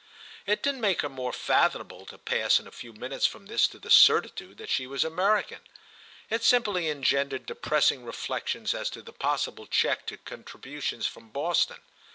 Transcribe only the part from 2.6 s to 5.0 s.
a few minutes from this to the certitude that she